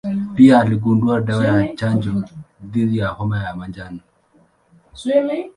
Pia 0.35 0.59
aligundua 0.61 1.21
dawa 1.21 1.45
ya 1.47 1.75
chanjo 1.75 2.23
dhidi 2.61 2.97
ya 2.97 3.07
homa 3.07 3.43
ya 3.43 3.55
manjano. 3.55 3.99